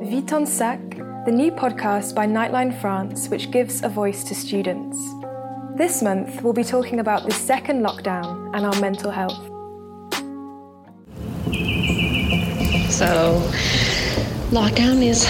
Vide 0.00 0.28
ton 0.28 0.46
sac, 0.46 0.78
the 1.26 1.32
new 1.32 1.50
podcast 1.50 2.14
by 2.14 2.24
Nightline 2.24 2.80
France, 2.80 3.28
which 3.28 3.50
gives 3.50 3.82
a 3.82 3.88
voice 3.88 4.22
to 4.24 4.34
students. 4.34 4.96
This 5.74 6.02
month, 6.02 6.40
we'll 6.40 6.52
be 6.52 6.62
talking 6.62 7.00
about 7.00 7.24
the 7.24 7.32
second 7.32 7.84
lockdown 7.84 8.54
and 8.54 8.64
our 8.64 8.80
mental 8.80 9.10
health. 9.10 9.44
So, 12.92 13.42
lockdown 14.50 15.02
is 15.02 15.26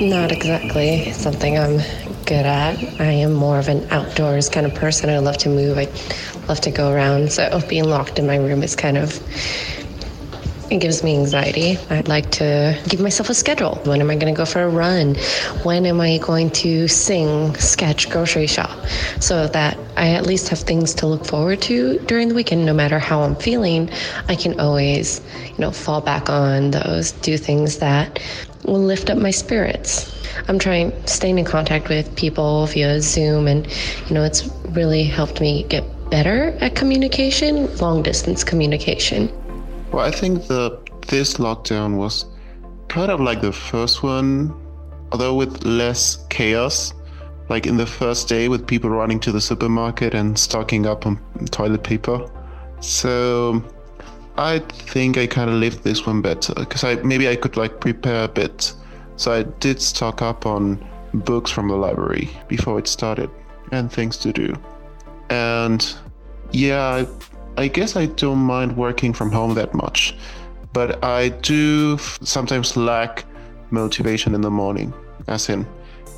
not 0.00 0.32
exactly 0.32 1.12
something 1.12 1.58
I'm 1.58 1.76
good 2.24 2.46
at. 2.46 2.78
I 2.98 3.12
am 3.12 3.34
more 3.34 3.58
of 3.58 3.68
an 3.68 3.86
outdoors 3.90 4.48
kind 4.48 4.64
of 4.64 4.74
person. 4.74 5.10
I 5.10 5.18
love 5.18 5.36
to 5.38 5.50
move. 5.50 5.76
I 5.76 5.88
love 6.48 6.62
to 6.62 6.70
go 6.70 6.90
around. 6.90 7.32
So, 7.32 7.60
being 7.68 7.84
locked 7.84 8.18
in 8.18 8.26
my 8.26 8.36
room 8.36 8.62
is 8.62 8.74
kind 8.74 8.96
of 8.96 9.20
it 10.70 10.78
gives 10.80 11.02
me 11.02 11.16
anxiety. 11.16 11.78
I'd 11.90 12.08
like 12.08 12.30
to 12.32 12.78
give 12.88 13.00
myself 13.00 13.30
a 13.30 13.34
schedule. 13.34 13.76
When 13.84 14.00
am 14.00 14.10
I 14.10 14.16
going 14.16 14.34
to 14.34 14.36
go 14.36 14.44
for 14.44 14.62
a 14.62 14.68
run? 14.68 15.14
When 15.62 15.86
am 15.86 16.00
I 16.00 16.18
going 16.18 16.50
to 16.50 16.88
sing, 16.88 17.54
sketch, 17.56 18.10
grocery 18.10 18.46
shop? 18.46 18.76
So 19.20 19.46
that 19.48 19.78
I 19.96 20.10
at 20.10 20.26
least 20.26 20.48
have 20.48 20.58
things 20.60 20.94
to 20.94 21.06
look 21.06 21.24
forward 21.24 21.62
to 21.62 21.98
during 22.00 22.28
the 22.28 22.34
weekend. 22.34 22.66
No 22.66 22.74
matter 22.74 22.98
how 22.98 23.22
I'm 23.22 23.36
feeling, 23.36 23.90
I 24.28 24.34
can 24.34 24.58
always, 24.58 25.20
you 25.44 25.58
know, 25.58 25.70
fall 25.70 26.00
back 26.00 26.28
on 26.28 26.72
those, 26.72 27.12
do 27.12 27.38
things 27.38 27.78
that 27.78 28.20
will 28.64 28.82
lift 28.82 29.10
up 29.10 29.18
my 29.18 29.30
spirits. 29.30 30.12
I'm 30.48 30.58
trying 30.58 30.92
staying 31.06 31.38
in 31.38 31.44
contact 31.44 31.88
with 31.88 32.14
people 32.16 32.66
via 32.66 33.00
Zoom, 33.00 33.46
and 33.46 33.66
you 34.08 34.14
know, 34.14 34.24
it's 34.24 34.48
really 34.70 35.04
helped 35.04 35.40
me 35.40 35.64
get 35.64 35.84
better 36.10 36.56
at 36.60 36.74
communication, 36.74 37.74
long 37.76 38.02
distance 38.02 38.44
communication. 38.44 39.30
Well, 39.92 40.04
I 40.04 40.10
think 40.10 40.46
the 40.46 40.78
this 41.06 41.34
lockdown 41.34 41.96
was 41.96 42.26
kind 42.88 43.10
of 43.10 43.20
like 43.20 43.40
the 43.40 43.52
first 43.52 44.02
one, 44.02 44.54
although 45.12 45.34
with 45.34 45.64
less 45.64 46.26
chaos. 46.28 46.92
Like 47.48 47.64
in 47.66 47.76
the 47.76 47.86
first 47.86 48.28
day, 48.28 48.48
with 48.48 48.66
people 48.66 48.90
running 48.90 49.20
to 49.20 49.30
the 49.30 49.40
supermarket 49.40 50.14
and 50.14 50.36
stocking 50.36 50.84
up 50.84 51.06
on 51.06 51.20
toilet 51.52 51.84
paper. 51.84 52.28
So 52.80 53.62
I 54.36 54.58
think 54.58 55.16
I 55.16 55.26
kind 55.26 55.48
of 55.48 55.56
lived 55.56 55.84
this 55.84 56.04
one 56.06 56.22
better 56.22 56.54
because 56.54 56.82
I 56.82 56.96
maybe 56.96 57.28
I 57.28 57.36
could 57.36 57.56
like 57.56 57.80
prepare 57.80 58.24
a 58.24 58.28
bit. 58.28 58.72
So 59.16 59.32
I 59.32 59.44
did 59.44 59.80
stock 59.80 60.22
up 60.22 60.44
on 60.44 60.84
books 61.14 61.50
from 61.50 61.68
the 61.68 61.76
library 61.76 62.28
before 62.48 62.78
it 62.78 62.88
started 62.88 63.30
and 63.72 63.90
things 63.90 64.16
to 64.18 64.32
do. 64.32 64.54
And 65.30 65.94
yeah, 66.50 66.82
I 66.82 67.06
guess 67.68 67.96
I 67.96 68.06
don't 68.06 68.38
mind 68.38 68.76
working 68.76 69.12
from 69.12 69.32
home 69.32 69.54
that 69.54 69.72
much, 69.74 70.14
but 70.72 71.02
I 71.02 71.30
do 71.30 71.98
sometimes 71.98 72.76
lack 72.76 73.24
motivation 73.70 74.34
in 74.34 74.42
the 74.42 74.50
morning, 74.50 74.92
as 75.26 75.48
in 75.48 75.66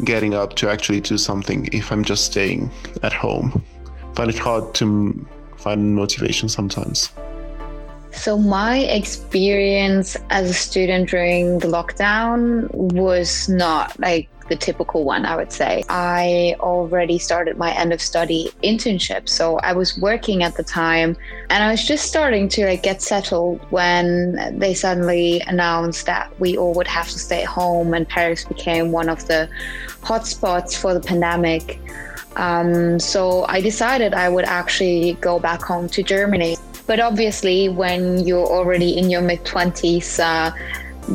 getting 0.05 0.34
up 0.34 0.55
to 0.56 0.69
actually 0.69 1.00
do 1.00 1.19
something 1.19 1.69
if 1.72 1.92
I'm 1.92 2.05
just 2.05 2.25
staying 2.27 2.70
at 3.03 3.12
home. 3.12 3.62
Find 4.14 4.30
it 4.30 4.39
hard 4.39 4.75
to 4.75 5.27
find 5.56 5.95
motivation 5.95 6.48
sometimes. 6.48 7.11
So, 8.11 8.39
my 8.39 8.78
experience 8.78 10.17
as 10.30 10.50
a 10.50 10.55
student 10.55 11.08
during 11.08 11.58
the 11.61 11.69
lockdown 11.69 12.73
was 12.75 13.48
not 13.48 13.98
like 14.00 14.28
the 14.48 14.56
typical 14.56 15.04
one, 15.04 15.24
I 15.24 15.36
would 15.36 15.52
say. 15.52 15.84
I 15.88 16.56
already 16.60 17.18
started 17.18 17.56
my 17.56 17.72
end 17.72 17.92
of 17.92 18.00
study 18.00 18.50
internship. 18.62 19.28
So 19.28 19.58
I 19.58 19.72
was 19.72 19.98
working 19.98 20.42
at 20.42 20.56
the 20.56 20.62
time 20.62 21.16
and 21.50 21.62
I 21.64 21.70
was 21.70 21.84
just 21.84 22.06
starting 22.06 22.48
to 22.50 22.66
like 22.66 22.82
get 22.82 23.02
settled 23.02 23.60
when 23.70 24.58
they 24.58 24.74
suddenly 24.74 25.40
announced 25.46 26.06
that 26.06 26.32
we 26.40 26.56
all 26.56 26.74
would 26.74 26.88
have 26.88 27.08
to 27.08 27.18
stay 27.18 27.42
at 27.42 27.48
home 27.48 27.94
and 27.94 28.08
Paris 28.08 28.44
became 28.44 28.92
one 28.92 29.08
of 29.08 29.27
the 29.27 29.48
hotspots 30.02 30.77
for 30.77 30.94
the 30.94 31.00
pandemic. 31.00 31.80
Um, 32.36 33.00
so 33.00 33.44
I 33.48 33.61
decided 33.61 34.14
I 34.14 34.28
would 34.28 34.44
actually 34.44 35.14
go 35.14 35.39
back 35.39 35.61
home 35.62 35.89
to 35.90 36.02
Germany. 36.02 36.56
But 36.86 37.00
obviously, 37.00 37.68
when 37.68 38.27
you're 38.27 38.46
already 38.46 38.96
in 38.96 39.11
your 39.11 39.20
mid 39.20 39.44
20s, 39.44 40.18
uh, 40.20 40.50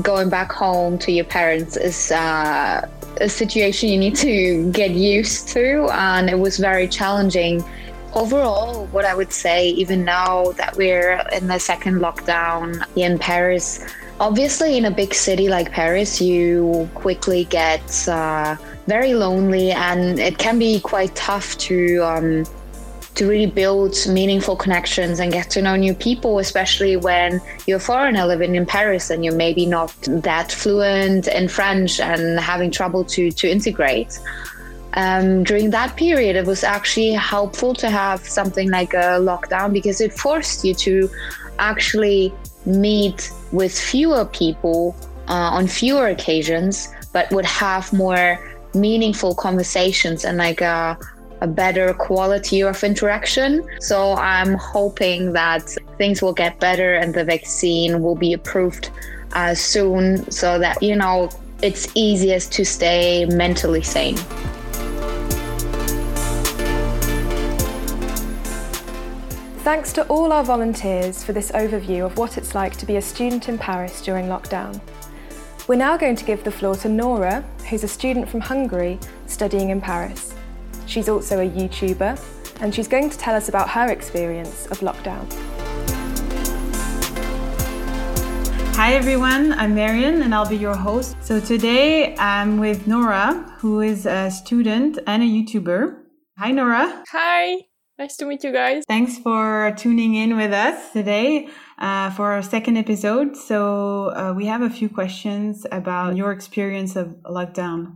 going 0.02 0.30
back 0.30 0.52
home 0.52 0.98
to 1.00 1.12
your 1.12 1.26
parents 1.26 1.78
is 1.78 2.12
uh, 2.12 2.88
a 3.22 3.30
situation 3.30 3.90
you 3.90 3.98
need 3.98 4.16
to 4.16 4.72
get 4.72 4.92
used 4.92 5.48
to, 5.50 5.88
and 5.92 6.30
it 6.30 6.40
was 6.40 6.58
very 6.58 6.88
challenging. 6.88 7.64
Overall, 8.14 8.86
what 8.88 9.06
I 9.06 9.16
would 9.16 9.32
say, 9.34 9.70
even 9.70 10.04
now 10.04 10.52
that 10.54 10.76
we're 10.76 11.22
in 11.32 11.48
the 11.48 11.60
second 11.60 12.00
lockdown 12.00 12.86
in 12.96 13.18
Paris, 13.18 13.86
obviously 14.20 14.78
in 14.78 14.86
a 14.86 14.92
big 14.92 15.14
city 15.14 15.48
like 15.48 15.72
Paris, 15.72 16.22
you 16.22 16.90
quickly 16.94 17.46
get 17.46 18.08
uh, 18.08 18.56
very 18.88 19.14
lonely, 19.14 19.72
and 19.72 20.20
it 20.20 20.38
can 20.38 20.60
be 20.60 20.80
quite 20.80 21.16
tough 21.16 21.58
to. 21.60 22.00
Um, 22.04 22.46
to 23.24 23.30
really 23.30 23.46
build 23.46 23.96
meaningful 24.10 24.56
connections 24.56 25.20
and 25.20 25.32
get 25.32 25.50
to 25.50 25.62
know 25.62 25.76
new 25.76 25.94
people, 25.94 26.40
especially 26.40 26.98
when 26.98 27.42
you're 27.66 27.78
a 27.78 27.88
foreigner 27.92 28.26
living 28.26 28.56
in 28.56 28.66
Paris 28.66 29.10
and 29.10 29.24
you're 29.24 29.36
maybe 29.36 29.66
not 29.66 29.94
that 30.08 30.52
fluent 30.52 31.28
in 31.28 31.48
French 31.48 32.00
and 32.00 32.40
having 32.40 32.70
trouble 32.70 33.04
to, 33.06 33.32
to 33.32 33.50
integrate. 33.50 34.20
Um, 34.96 35.44
during 35.44 35.70
that 35.72 35.96
period, 35.96 36.36
it 36.36 36.46
was 36.46 36.64
actually 36.64 37.14
helpful 37.14 37.74
to 37.76 37.90
have 37.90 38.20
something 38.28 38.70
like 38.70 38.94
a 38.94 39.18
lockdown 39.30 39.72
because 39.72 40.02
it 40.02 40.14
forced 40.14 40.66
you 40.66 40.74
to 40.76 41.10
actually 41.60 42.34
meet 42.66 43.32
with 43.52 43.78
fewer 43.78 44.26
people 44.26 44.96
uh, 45.30 45.58
on 45.58 45.68
fewer 45.68 46.08
occasions, 46.08 46.90
but 47.14 47.32
would 47.32 47.46
have 47.46 47.92
more 47.94 48.38
meaningful 48.74 49.34
conversations 49.34 50.26
and 50.26 50.38
like 50.38 50.62
a 50.62 50.98
a 51.44 51.48
better 51.48 51.94
quality 51.94 52.64
of 52.64 52.82
interaction. 52.86 53.68
So 53.82 54.14
I'm 54.14 54.54
hoping 54.54 55.34
that 55.34 55.76
things 55.98 56.22
will 56.22 56.34
get 56.34 56.58
better 56.60 56.94
and 56.96 57.14
the 57.14 57.26
vaccine 57.26 58.02
will 58.02 58.16
be 58.16 58.32
approved 58.32 58.90
uh, 59.34 59.54
soon 59.54 60.32
so 60.32 60.58
that, 60.58 60.82
you 60.82 60.96
know, 60.96 61.30
it's 61.62 61.90
easiest 61.96 62.54
to 62.54 62.64
stay 62.64 63.26
mentally 63.26 63.84
sane. 63.84 64.16
Thanks 69.64 69.92
to 69.94 70.06
all 70.08 70.32
our 70.32 70.46
volunteers 70.46 71.26
for 71.26 71.34
this 71.34 71.52
overview 71.52 72.06
of 72.06 72.18
what 72.18 72.38
it's 72.38 72.56
like 72.56 72.78
to 72.78 72.86
be 72.86 72.96
a 72.96 73.02
student 73.02 73.50
in 73.50 73.58
Paris 73.58 74.02
during 74.02 74.28
lockdown. 74.28 74.80
We're 75.68 75.76
now 75.76 75.98
going 75.98 76.16
to 76.16 76.26
give 76.26 76.44
the 76.44 76.52
floor 76.52 76.76
to 76.78 76.90
Nora, 76.90 77.44
who's 77.70 77.84
a 77.84 77.88
student 77.88 78.30
from 78.30 78.42
Hungary 78.42 78.98
studying 79.26 79.70
in 79.72 79.82
Paris. 79.82 80.34
She's 80.86 81.10
also 81.10 81.40
a 81.40 81.50
YouTuber, 81.50 82.20
and 82.62 82.74
she's 82.74 82.88
going 82.88 83.10
to 83.10 83.18
tell 83.18 83.36
us 83.36 83.50
about 83.50 83.70
her 83.70 83.92
experience 83.92 84.68
of 84.68 84.80
lockdown. 84.80 85.26
Hi 88.76 88.96
everyone, 88.96 89.54
I'm 89.54 89.76
Marion 89.76 90.24
and 90.24 90.34
I'll 90.34 90.50
be 90.50 90.58
your 90.58 90.76
host. 90.76 91.16
So 91.22 91.40
today 91.40 92.16
I'm 92.18 92.60
with 92.60 92.88
Nora, 92.88 93.56
who 93.60 93.82
is 93.82 94.08
a 94.08 94.32
student 94.32 94.98
and 95.06 95.22
a 95.22 95.26
YouTuber. 95.26 95.96
Hi 96.40 96.52
Nora. 96.52 97.04
Hi, 97.12 97.58
nice 98.00 98.18
to 98.18 98.26
meet 98.26 98.44
you 98.44 98.52
guys. 98.52 98.84
Thanks 98.88 99.20
for 99.20 99.74
tuning 99.78 100.16
in 100.16 100.36
with 100.36 100.52
us 100.52 100.92
today 100.92 101.50
uh, 101.78 102.10
for 102.10 102.32
our 102.32 102.42
second 102.42 102.78
episode. 102.78 103.38
So 103.38 104.12
uh, 104.16 104.34
we 104.36 104.48
have 104.48 104.64
a 104.64 104.72
few 104.72 104.90
questions 104.90 105.68
about 105.72 106.18
your 106.18 106.32
experience 106.32 106.96
of 106.96 107.08
lockdown. 107.26 107.96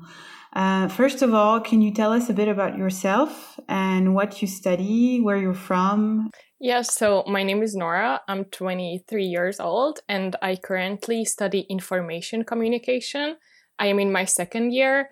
Uh, 0.57 0.87
first 0.87 1.21
of 1.21 1.35
all, 1.35 1.59
can 1.61 1.83
you 1.83 1.91
tell 1.93 2.11
us 2.11 2.31
a 2.31 2.33
bit 2.33 2.47
about 2.47 2.79
yourself 2.79 3.59
and 3.69 4.15
what 4.15 4.41
you 4.41 4.47
study, 4.47 5.21
where 5.21 5.37
you're 5.37 5.53
from? 5.53 6.31
Yes, 6.59 6.95
so 6.95 7.23
my 7.27 7.43
name 7.43 7.61
is 7.61 7.75
Nora. 7.75 8.21
I'm 8.27 8.45
23 8.45 9.23
years 9.23 9.59
old 9.59 9.99
and 10.09 10.35
I 10.41 10.55
currently 10.55 11.25
study 11.25 11.67
information 11.69 12.43
communication. 12.43 13.37
I 13.77 13.85
am 13.85 13.99
in 13.99 14.11
my 14.11 14.25
second 14.25 14.73
year. 14.73 15.11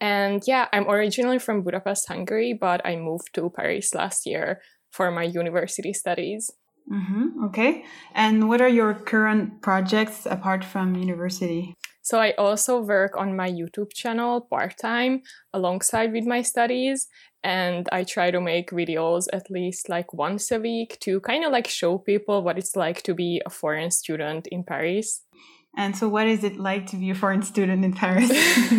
And 0.00 0.40
yeah, 0.46 0.68
I'm 0.72 0.88
originally 0.88 1.40
from 1.40 1.62
Budapest, 1.62 2.06
Hungary, 2.06 2.52
but 2.52 2.80
I 2.86 2.94
moved 2.94 3.34
to 3.34 3.50
Paris 3.50 3.92
last 3.92 4.24
year 4.24 4.60
for 4.92 5.10
my 5.10 5.24
university 5.24 5.92
studies. 5.94 6.48
Mm-hmm, 6.88 7.44
okay. 7.46 7.84
And 8.14 8.48
what 8.48 8.60
are 8.60 8.68
your 8.68 8.94
current 8.94 9.62
projects 9.62 10.26
apart 10.26 10.64
from 10.64 10.94
university? 10.94 11.74
So 12.06 12.20
I 12.20 12.34
also 12.38 12.80
work 12.80 13.16
on 13.16 13.34
my 13.34 13.50
YouTube 13.50 13.92
channel 13.92 14.40
part 14.40 14.78
time 14.78 15.22
alongside 15.52 16.12
with 16.12 16.24
my 16.24 16.40
studies. 16.40 17.08
And 17.42 17.88
I 17.90 18.04
try 18.04 18.30
to 18.30 18.40
make 18.40 18.70
videos 18.70 19.26
at 19.32 19.50
least 19.50 19.88
like 19.88 20.14
once 20.14 20.52
a 20.52 20.60
week 20.60 21.00
to 21.00 21.18
kind 21.18 21.44
of 21.44 21.50
like 21.50 21.66
show 21.66 21.98
people 21.98 22.44
what 22.44 22.58
it's 22.58 22.76
like 22.76 23.02
to 23.02 23.14
be 23.14 23.42
a 23.44 23.50
foreign 23.50 23.90
student 23.90 24.46
in 24.52 24.62
Paris. 24.62 25.22
And 25.76 25.96
so, 25.96 26.08
what 26.08 26.28
is 26.28 26.44
it 26.44 26.56
like 26.58 26.86
to 26.90 26.96
be 26.96 27.10
a 27.10 27.14
foreign 27.16 27.42
student 27.42 27.84
in 27.84 27.92
Paris? 27.92 28.30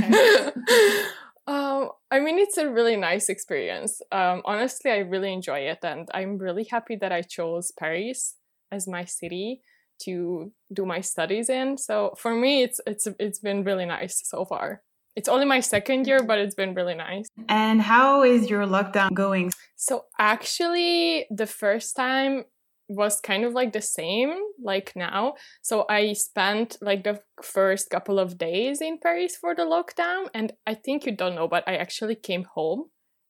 um, 1.47 1.89
I 2.09 2.21
mean, 2.21 2.39
it's 2.39 2.57
a 2.57 2.71
really 2.71 2.95
nice 2.95 3.27
experience. 3.27 4.01
Um, 4.09 4.41
honestly, 4.45 4.89
I 4.89 4.99
really 4.99 5.33
enjoy 5.33 5.67
it. 5.67 5.79
And 5.83 6.07
I'm 6.13 6.37
really 6.37 6.63
happy 6.71 6.95
that 7.01 7.11
I 7.11 7.23
chose 7.23 7.73
Paris 7.77 8.35
as 8.71 8.87
my 8.87 9.03
city 9.03 9.63
to 10.03 10.51
do 10.73 10.85
my 10.85 11.01
studies 11.01 11.49
in. 11.49 11.77
So 11.77 12.13
for 12.17 12.33
me, 12.33 12.63
it's 12.63 12.79
it's 12.85 13.07
it's 13.19 13.39
been 13.39 13.63
really 13.63 13.85
nice 13.85 14.21
so 14.25 14.45
far. 14.45 14.81
It's 15.15 15.29
only 15.29 15.45
my 15.45 15.61
second 15.61 16.05
year, 16.05 16.21
but 16.23 16.37
it's 16.37 16.53
been 16.53 16.75
really 16.75 16.93
nice. 16.93 17.25
And 17.49 17.81
how 17.81 18.23
is 18.23 18.49
your 18.49 18.67
lockdown 18.67 19.13
going? 19.13 19.51
So 19.75 20.05
actually, 20.19 21.25
the 21.31 21.47
first 21.47 21.95
time 21.95 22.45
was 22.89 23.19
kind 23.19 23.43
of 23.43 23.53
like 23.53 23.73
the 23.73 23.81
same 23.81 24.33
like 24.63 24.93
now. 24.95 25.33
So 25.61 25.85
I 25.89 26.13
spent 26.13 26.77
like 26.81 27.03
the 27.03 27.19
first 27.41 27.89
couple 27.89 28.19
of 28.19 28.37
days 28.37 28.81
in 28.81 28.97
Paris 28.99 29.35
for 29.35 29.55
the 29.55 29.63
lockdown, 29.63 30.27
and 30.33 30.53
I 30.65 30.73
think 30.73 31.05
you 31.05 31.11
don't 31.15 31.35
know, 31.35 31.47
but 31.47 31.63
I 31.67 31.77
actually 31.77 32.15
came 32.15 32.45
home 32.53 32.85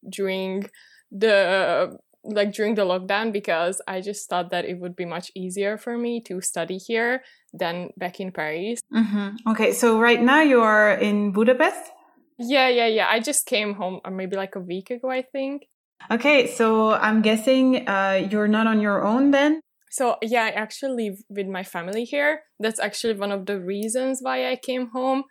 during 0.10 0.70
the 1.12 1.98
like 2.28 2.54
during 2.54 2.76
the 2.76 2.84
lockdown 2.84 3.32
because 3.32 3.82
I 3.88 4.02
just 4.02 4.30
thought 4.30 4.52
that 4.52 4.66
it 4.66 4.80
would 4.80 4.96
be 4.96 5.06
much 5.06 5.32
easier 5.36 5.78
for 5.78 5.98
me 5.98 6.22
to 6.22 6.42
study 6.42 6.78
here 6.78 7.24
than 7.54 7.90
back 7.98 8.20
in 8.20 8.32
Paris. 8.32 8.82
Mm-hmm. 8.94 9.50
Okay, 9.52 9.72
so 9.72 10.00
right 10.00 10.22
now 10.22 10.42
you 10.42 10.62
are 10.62 10.94
in 10.94 11.32
Budapest? 11.32 11.92
Yeah, 12.38 12.68
yeah, 12.68 12.88
yeah. 12.88 13.08
I 13.10 13.20
just 13.20 13.46
came 13.46 13.76
home 13.76 14.00
uh, 14.06 14.12
maybe 14.12 14.36
like 14.36 14.56
a 14.56 14.60
week 14.60 14.92
ago, 14.92 15.10
I 15.10 15.24
think. 15.24 15.68
Okay, 16.12 16.48
so 16.48 16.92
I'm 16.94 17.22
guessing 17.22 17.88
uh, 17.88 18.28
you're 18.30 18.48
not 18.48 18.68
on 18.68 18.80
your 18.82 19.06
own 19.06 19.32
then? 19.32 19.62
So, 19.90 20.18
yeah, 20.22 20.44
I 20.44 20.50
actually 20.50 21.10
live 21.10 21.20
with 21.30 21.48
my 21.48 21.64
family 21.64 22.04
here. 22.04 22.42
That's 22.60 22.80
actually 22.80 23.16
one 23.16 23.32
of 23.32 23.46
the 23.48 23.60
reasons 23.60 24.20
why 24.22 24.52
I 24.52 24.56
came 24.56 24.90
home 24.90 25.24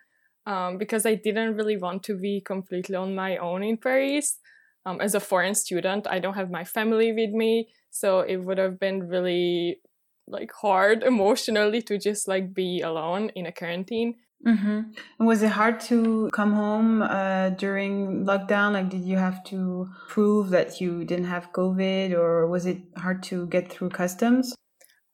um, 0.45 0.77
because 0.77 1.05
I 1.05 1.15
didn't 1.15 1.55
really 1.55 1.77
want 1.77 2.03
to 2.03 2.17
be 2.17 2.41
completely 2.41 2.95
on 2.95 3.15
my 3.15 3.37
own 3.37 3.63
in 3.63 3.77
Paris 3.77 4.39
um, 4.87 4.99
as 5.01 5.13
a 5.13 5.19
foreign 5.19 5.55
student 5.55 6.07
i 6.15 6.17
don't 6.17 6.39
have 6.41 6.49
my 6.49 6.63
family 6.63 7.09
with 7.11 7.31
me 7.31 7.67
so 7.91 8.19
it 8.21 8.37
would 8.37 8.57
have 8.57 8.79
been 8.79 9.07
really 9.07 9.79
like 10.27 10.51
hard 10.51 11.03
emotionally 11.13 11.81
to 11.83 11.97
just 11.97 12.27
like 12.27 12.53
be 12.53 12.81
alone 12.81 13.29
in 13.35 13.45
a 13.45 13.51
quarantine. 13.51 14.15
Mm-hmm. 14.45 14.81
and 15.17 15.27
was 15.27 15.41
it 15.41 15.49
hard 15.49 15.79
to 15.89 16.29
come 16.31 16.53
home 16.53 17.01
uh, 17.01 17.49
during 17.49 18.23
lockdown? 18.23 18.73
Like 18.73 18.89
did 18.89 19.01
you 19.01 19.17
have 19.17 19.43
to 19.45 19.89
prove 20.09 20.51
that 20.51 20.79
you 20.79 21.03
didn't 21.05 21.25
have 21.25 21.51
covid 21.53 22.13
or 22.13 22.45
was 22.45 22.67
it 22.67 22.77
hard 22.97 23.23
to 23.23 23.47
get 23.47 23.71
through 23.71 23.89
customs? 23.89 24.53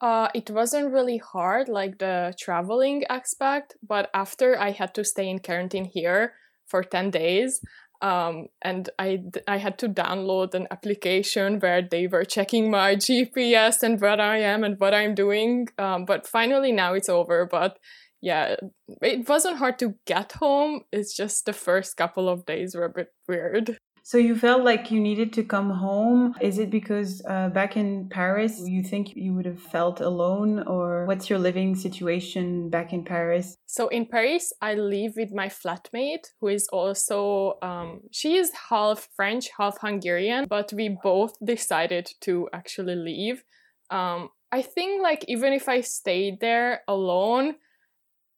Uh, 0.02 0.28
it 0.36 0.50
wasn't 0.50 0.92
really 0.92 1.20
hard, 1.20 1.70
like 1.70 2.00
the 2.00 2.34
traveling 2.38 3.06
aspect, 3.10 3.78
but 3.82 4.10
after 4.14 4.60
I 4.60 4.72
had 4.72 4.94
to 4.96 5.06
stay 5.06 5.30
in 5.30 5.40
quarantine 5.40 5.86
here 5.86 6.34
for 6.68 6.84
10 6.84 7.12
days, 7.12 7.62
um, 8.04 8.48
and 8.62 8.90
I, 9.00 9.24
I 9.48 9.58
had 9.58 9.80
to 9.80 9.88
download 9.88 10.54
an 10.54 10.68
application 10.70 11.60
where 11.62 11.82
they 11.82 12.06
were 12.06 12.26
checking 12.26 12.70
my 12.70 12.96
GPS 12.98 13.82
and 13.82 14.00
where 14.00 14.20
I 14.20 14.40
am 14.40 14.66
and 14.66 14.78
what 14.78 14.94
I'm 14.94 15.16
doing. 15.16 15.70
Um, 15.78 16.04
but 16.04 16.28
finally, 16.28 16.74
now 16.74 16.94
it's 16.94 17.08
over. 17.08 17.48
But 17.50 17.80
yeah, 18.22 18.58
it 19.02 19.28
wasn't 19.28 19.58
hard 19.58 19.80
to 19.80 19.96
get 20.06 20.34
home. 20.34 20.82
It's 20.92 21.16
just 21.16 21.46
the 21.46 21.54
first 21.54 21.96
couple 21.96 22.28
of 22.28 22.46
days 22.46 22.76
were 22.76 22.86
a 22.86 22.90
bit 22.90 23.14
weird. 23.28 23.78
So 24.06 24.18
you 24.18 24.36
felt 24.36 24.66
like 24.66 24.92
you 24.92 25.00
needed 25.00 25.32
to 25.34 25.44
come 25.44 25.70
home. 25.70 26.36
Is 26.42 26.60
it 26.60 26.70
because 26.70 27.22
uh, 27.26 27.48
back 27.50 27.78
in 27.78 28.10
Paris 28.10 28.60
you 28.60 28.84
think 28.84 29.16
you 29.16 29.34
would 29.34 29.46
have 29.46 29.62
felt 29.62 30.02
alone, 30.02 30.60
or 30.68 31.06
what's 31.06 31.30
your 31.30 31.40
living 31.40 31.74
situation 31.74 32.70
back 32.70 32.92
in 32.92 33.06
Paris? 33.06 33.56
So 33.66 33.88
in 33.88 34.06
Paris, 34.06 34.52
I 34.62 34.74
live 34.74 35.14
with 35.16 35.32
my 35.34 35.48
flatmate, 35.48 36.28
who 36.42 36.50
is 36.50 36.68
also 36.68 37.58
um, 37.62 38.02
she 38.12 38.36
is 38.36 38.52
half 38.70 39.08
French, 39.16 39.50
half 39.58 39.78
Hungarian, 39.80 40.48
but 40.50 40.74
we 40.74 40.98
both 41.02 41.38
decided 41.42 42.12
to 42.22 42.50
actually 42.52 42.96
leave. 42.96 43.46
Um, 43.90 44.30
I 44.52 44.64
think 44.64 45.02
like 45.02 45.24
even 45.30 45.54
if 45.54 45.70
I 45.70 45.80
stayed 45.80 46.42
there 46.42 46.82
alone, 46.90 47.56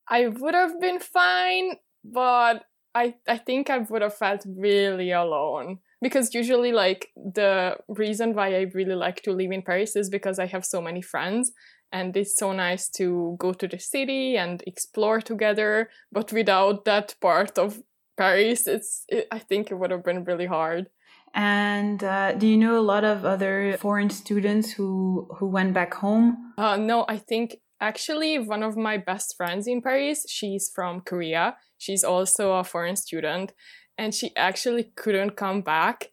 I 0.07 0.27
would 0.27 0.53
have 0.53 0.79
been 0.79 0.99
fine, 0.99 1.77
but 2.03 2.63
I, 2.95 3.15
I 3.27 3.37
think 3.37 3.69
I 3.69 3.79
would 3.79 4.01
have 4.01 4.15
felt 4.15 4.45
really 4.47 5.11
alone. 5.11 5.79
Because 6.01 6.33
usually 6.33 6.71
like 6.71 7.09
the 7.15 7.77
reason 7.87 8.33
why 8.33 8.55
I 8.55 8.67
really 8.73 8.95
like 8.95 9.21
to 9.23 9.33
live 9.33 9.51
in 9.51 9.61
Paris 9.61 9.95
is 9.95 10.09
because 10.09 10.39
I 10.39 10.45
have 10.45 10.65
so 10.65 10.81
many 10.81 11.01
friends 11.01 11.51
and 11.91 12.15
it's 12.15 12.37
so 12.37 12.51
nice 12.51 12.89
to 12.89 13.35
go 13.39 13.53
to 13.53 13.67
the 13.67 13.79
city 13.79 14.37
and 14.37 14.63
explore 14.67 15.21
together. 15.21 15.89
But 16.11 16.31
without 16.31 16.85
that 16.85 17.15
part 17.21 17.57
of 17.57 17.81
Paris 18.17 18.67
it's 18.67 19.03
it, 19.07 19.27
I 19.31 19.39
think 19.39 19.71
it 19.71 19.75
would 19.75 19.91
have 19.91 20.03
been 20.03 20.23
really 20.23 20.45
hard. 20.45 20.89
And 21.33 22.01
uh, 22.03 22.33
do 22.33 22.47
you 22.47 22.57
know 22.57 22.79
a 22.79 22.87
lot 22.93 23.03
of 23.03 23.25
other 23.25 23.75
foreign 23.77 24.09
students 24.09 24.71
who 24.71 25.27
who 25.37 25.47
went 25.47 25.73
back 25.73 25.93
home? 25.93 26.53
Uh, 26.57 26.77
no 26.77 27.05
I 27.07 27.17
think 27.17 27.57
actually 27.81 28.39
one 28.39 28.63
of 28.63 28.77
my 28.77 28.97
best 28.97 29.35
friends 29.37 29.67
in 29.67 29.81
Paris 29.81 30.25
she's 30.27 30.71
from 30.73 31.01
Korea 31.01 31.55
She's 31.77 32.03
also 32.03 32.53
a 32.53 32.63
foreign 32.63 32.95
student 32.95 33.53
and 33.97 34.13
she 34.13 34.35
actually 34.35 34.91
couldn't 34.95 35.35
come 35.35 35.61
back. 35.61 36.11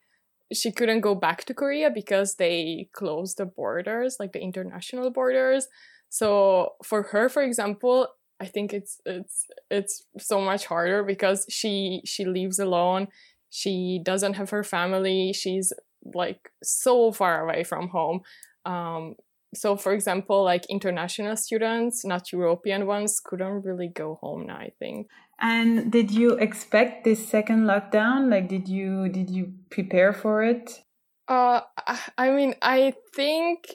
She 0.53 0.71
couldn't 0.73 1.01
go 1.01 1.15
back 1.15 1.45
to 1.45 1.55
Korea 1.55 1.91
because 1.91 2.37
they 2.37 2.89
closed 2.93 3.39
the 3.39 3.47
borders, 3.47 4.17
like 4.21 4.33
the 4.33 4.43
international 4.43 5.11
borders. 5.11 5.67
So 6.09 6.75
for 6.85 7.05
her, 7.05 7.29
for 7.29 7.43
example, 7.43 8.09
I 8.39 8.47
think 8.47 8.75
it's 8.75 9.01
it's 9.07 9.47
it's 9.71 10.05
so 10.19 10.41
much 10.41 10.67
harder 10.67 11.05
because 11.05 11.47
she 11.49 12.03
she 12.05 12.25
lives 12.25 12.59
alone. 12.59 13.09
She 13.49 14.01
doesn't 14.03 14.35
have 14.35 14.51
her 14.51 14.65
family. 14.65 15.33
She's 15.33 15.73
like 16.15 16.51
so 16.63 17.13
far 17.13 17.45
away 17.45 17.65
from 17.65 17.89
home. 17.89 18.21
Um, 18.67 19.15
so 19.55 19.77
for 19.77 19.93
example 19.93 20.43
like 20.45 20.65
international 20.67 21.37
students 21.37 22.05
not 22.05 22.33
european 22.33 22.87
ones 22.87 23.21
couldn't 23.21 23.63
really 23.65 23.89
go 23.89 24.19
home 24.21 24.47
now 24.47 24.57
i 24.57 24.71
think. 24.79 25.09
And 25.41 25.91
did 25.91 26.13
you 26.13 26.35
expect 26.35 27.03
this 27.03 27.29
second 27.29 27.65
lockdown? 27.65 28.31
Like 28.31 28.49
did 28.49 28.69
you 28.69 29.09
did 29.09 29.29
you 29.29 29.53
prepare 29.71 30.13
for 30.13 30.45
it? 30.45 30.83
Uh 31.27 31.63
i 32.17 32.31
mean 32.31 32.55
i 32.63 32.95
think 33.15 33.75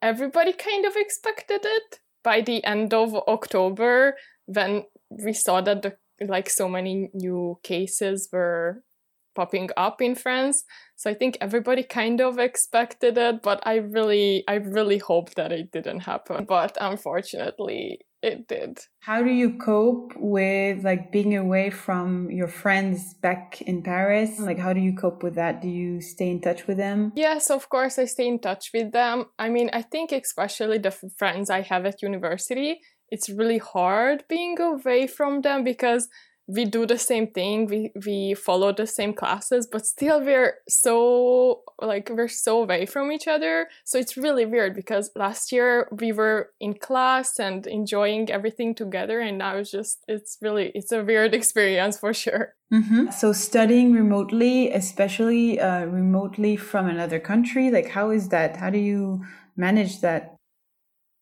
everybody 0.00 0.52
kind 0.52 0.86
of 0.86 0.94
expected 0.96 1.62
it. 1.64 1.98
By 2.22 2.40
the 2.40 2.62
end 2.64 2.94
of 2.94 3.16
october 3.26 4.16
when 4.46 4.84
we 5.10 5.32
saw 5.32 5.60
that 5.60 5.82
the 5.82 5.96
like 6.20 6.48
so 6.48 6.68
many 6.68 7.10
new 7.14 7.58
cases 7.64 8.28
were 8.32 8.84
popping 9.34 9.70
up 9.76 10.00
in 10.00 10.14
France. 10.14 10.64
So 10.96 11.10
I 11.10 11.14
think 11.14 11.38
everybody 11.40 11.82
kind 11.82 12.20
of 12.20 12.38
expected 12.38 13.18
it, 13.18 13.42
but 13.42 13.60
I 13.66 13.76
really, 13.76 14.44
I 14.48 14.54
really 14.54 14.98
hope 14.98 15.34
that 15.34 15.52
it 15.52 15.72
didn't 15.72 16.00
happen. 16.00 16.44
But 16.44 16.76
unfortunately, 16.80 18.00
it 18.22 18.46
did. 18.46 18.78
How 19.00 19.22
do 19.22 19.30
you 19.30 19.58
cope 19.58 20.12
with 20.16 20.84
like 20.84 21.10
being 21.10 21.36
away 21.36 21.70
from 21.70 22.30
your 22.30 22.46
friends 22.46 23.14
back 23.14 23.60
in 23.62 23.82
Paris? 23.82 24.38
Like, 24.38 24.58
how 24.58 24.72
do 24.72 24.80
you 24.80 24.94
cope 24.94 25.22
with 25.22 25.34
that? 25.34 25.60
Do 25.60 25.68
you 25.68 26.00
stay 26.00 26.30
in 26.30 26.40
touch 26.40 26.66
with 26.66 26.76
them? 26.76 27.12
Yes, 27.16 27.50
of 27.50 27.68
course, 27.68 27.98
I 27.98 28.04
stay 28.04 28.28
in 28.28 28.38
touch 28.38 28.70
with 28.72 28.92
them. 28.92 29.26
I 29.38 29.48
mean, 29.48 29.70
I 29.72 29.82
think 29.82 30.12
especially 30.12 30.78
the 30.78 30.96
friends 31.18 31.50
I 31.50 31.62
have 31.62 31.84
at 31.84 32.00
university, 32.00 32.80
it's 33.08 33.28
really 33.28 33.58
hard 33.58 34.24
being 34.28 34.58
away 34.60 35.06
from 35.08 35.42
them 35.42 35.64
because 35.64 36.08
we 36.46 36.64
do 36.64 36.86
the 36.86 36.98
same 36.98 37.26
thing 37.26 37.66
we 37.66 37.92
we 38.04 38.34
follow 38.34 38.72
the 38.72 38.86
same 38.86 39.14
classes 39.14 39.66
but 39.66 39.86
still 39.86 40.20
we're 40.20 40.58
so 40.68 41.62
like 41.80 42.10
we're 42.10 42.28
so 42.28 42.62
away 42.62 42.86
from 42.86 43.12
each 43.12 43.28
other. 43.28 43.68
So 43.84 43.98
it's 43.98 44.16
really 44.16 44.46
weird 44.46 44.74
because 44.74 45.10
last 45.16 45.52
year 45.52 45.88
we 45.90 46.12
were 46.12 46.50
in 46.60 46.74
class 46.74 47.38
and 47.38 47.66
enjoying 47.66 48.30
everything 48.30 48.74
together 48.74 49.20
and 49.20 49.38
now 49.38 49.56
it's 49.56 49.70
just 49.70 50.04
it's 50.08 50.38
really 50.40 50.72
it's 50.74 50.92
a 50.92 51.04
weird 51.04 51.34
experience 51.40 51.98
for 51.98 52.14
sure. 52.14 52.54
Mm-hmm. 52.72 53.10
so 53.10 53.34
studying 53.34 53.92
remotely 53.92 54.72
especially 54.72 55.60
uh, 55.60 55.84
remotely 55.84 56.56
from 56.56 56.88
another 56.88 57.20
country 57.20 57.70
like 57.70 57.88
how 57.90 58.10
is 58.10 58.30
that? 58.30 58.56
How 58.56 58.70
do 58.70 58.78
you 58.78 59.24
manage 59.56 60.00
that? 60.00 60.36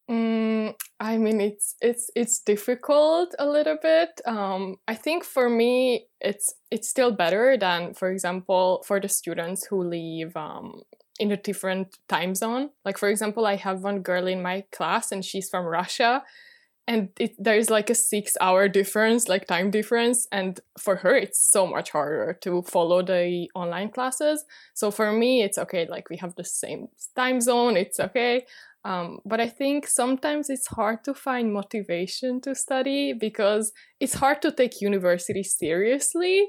Mm, 0.08 0.74
I 1.02 1.16
mean, 1.16 1.40
it's 1.40 1.76
it's 1.80 2.10
it's 2.14 2.40
difficult 2.40 3.34
a 3.38 3.46
little 3.48 3.78
bit. 3.82 4.20
Um, 4.26 4.76
I 4.86 4.94
think 4.94 5.24
for 5.24 5.48
me, 5.48 6.06
it's 6.20 6.52
it's 6.70 6.88
still 6.90 7.10
better 7.10 7.56
than, 7.56 7.94
for 7.94 8.10
example, 8.10 8.84
for 8.86 9.00
the 9.00 9.08
students 9.08 9.64
who 9.64 9.82
live 9.82 10.36
um, 10.36 10.82
in 11.18 11.32
a 11.32 11.38
different 11.38 11.96
time 12.08 12.34
zone. 12.34 12.70
Like 12.84 12.98
for 12.98 13.08
example, 13.08 13.46
I 13.46 13.56
have 13.56 13.82
one 13.82 14.00
girl 14.00 14.26
in 14.26 14.42
my 14.42 14.64
class, 14.72 15.10
and 15.10 15.24
she's 15.24 15.48
from 15.48 15.64
Russia, 15.64 16.22
and 16.86 17.08
it, 17.18 17.34
there's 17.38 17.70
like 17.70 17.88
a 17.88 17.94
six 17.94 18.36
hour 18.40 18.68
difference, 18.68 19.28
like 19.28 19.46
time 19.46 19.70
difference, 19.70 20.28
and 20.32 20.60
for 20.78 20.96
her, 20.96 21.16
it's 21.16 21.40
so 21.40 21.66
much 21.66 21.90
harder 21.90 22.34
to 22.42 22.62
follow 22.62 23.00
the 23.02 23.48
online 23.54 23.90
classes. 23.90 24.44
So 24.74 24.90
for 24.90 25.12
me, 25.12 25.42
it's 25.42 25.56
okay. 25.56 25.86
Like 25.88 26.10
we 26.10 26.16
have 26.18 26.34
the 26.34 26.44
same 26.44 26.88
time 27.16 27.40
zone, 27.40 27.76
it's 27.78 28.00
okay. 28.00 28.44
Um, 28.84 29.18
but 29.26 29.40
I 29.40 29.48
think 29.48 29.86
sometimes 29.86 30.48
it's 30.48 30.68
hard 30.68 31.04
to 31.04 31.14
find 31.14 31.52
motivation 31.52 32.40
to 32.42 32.54
study 32.54 33.12
because 33.12 33.72
it's 34.00 34.14
hard 34.14 34.40
to 34.42 34.52
take 34.52 34.80
university 34.80 35.42
seriously 35.42 36.48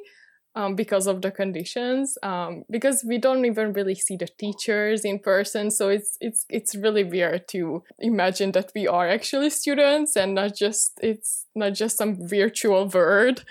um, 0.55 0.75
because 0.75 1.07
of 1.07 1.21
the 1.21 1.31
conditions 1.31 2.17
um, 2.23 2.63
because 2.69 3.03
we 3.07 3.17
don't 3.17 3.45
even 3.45 3.73
really 3.73 3.95
see 3.95 4.17
the 4.17 4.27
teachers 4.27 5.05
in 5.05 5.19
person. 5.19 5.71
So 5.71 5.89
it's 5.89 6.17
it's 6.19 6.45
it's 6.49 6.75
really 6.75 7.03
weird 7.03 7.47
to 7.49 7.83
imagine 7.99 8.51
that 8.53 8.71
we 8.75 8.87
are 8.87 9.07
actually 9.07 9.49
students 9.49 10.15
and 10.15 10.35
not 10.35 10.55
just 10.55 10.99
it's 11.01 11.47
not 11.55 11.73
just 11.73 11.97
some 11.97 12.17
virtual 12.27 12.87
world 12.87 13.43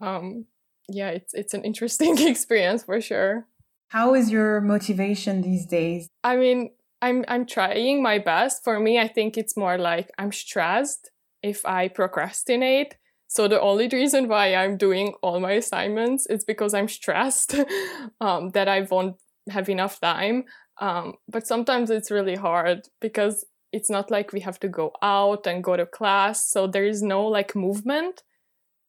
um, 0.00 0.46
yeah 0.88 1.08
it's 1.10 1.34
it's 1.34 1.54
an 1.54 1.64
interesting 1.64 2.16
experience 2.26 2.84
for 2.84 3.00
sure. 3.00 3.46
How 3.88 4.14
is 4.14 4.30
your 4.30 4.60
motivation 4.60 5.42
these 5.42 5.66
days? 5.66 6.08
I 6.22 6.36
mean 6.36 6.70
i'm 7.02 7.24
i'm 7.28 7.46
trying 7.46 8.02
my 8.02 8.18
best 8.18 8.62
for 8.64 8.78
me 8.78 8.98
i 8.98 9.08
think 9.08 9.36
it's 9.36 9.56
more 9.56 9.78
like 9.78 10.10
i'm 10.18 10.32
stressed 10.32 11.10
if 11.42 11.64
i 11.64 11.88
procrastinate 11.88 12.96
so 13.30 13.46
the 13.46 13.60
only 13.60 13.86
reason 13.86 14.26
why 14.26 14.56
I'm 14.56 14.76
doing 14.76 15.14
all 15.22 15.38
my 15.38 15.52
assignments 15.52 16.26
is 16.26 16.42
because 16.42 16.74
I'm 16.74 16.88
stressed 16.88 17.54
um, 18.20 18.50
that 18.50 18.66
I 18.66 18.80
won't 18.80 19.18
have 19.48 19.68
enough 19.68 20.00
time. 20.00 20.46
Um, 20.80 21.14
but 21.28 21.46
sometimes 21.46 21.90
it's 21.90 22.10
really 22.10 22.34
hard 22.34 22.88
because 23.00 23.44
it's 23.72 23.88
not 23.88 24.10
like 24.10 24.32
we 24.32 24.40
have 24.40 24.58
to 24.60 24.68
go 24.68 24.90
out 25.00 25.46
and 25.46 25.62
go 25.62 25.76
to 25.76 25.86
class. 25.86 26.44
So 26.50 26.66
there 26.66 26.84
is 26.84 27.04
no 27.04 27.24
like 27.24 27.54
movement. 27.54 28.24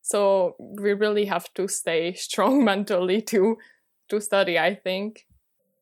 So 0.02 0.56
we 0.60 0.94
really 0.94 1.26
have 1.26 1.54
to 1.54 1.68
stay 1.68 2.14
strong 2.28 2.66
mentally 2.66 3.22
to 3.22 3.58
to 4.10 4.20
study. 4.20 4.58
I 4.58 4.74
think. 4.74 5.28